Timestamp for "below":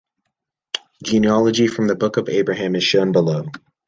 3.11-3.45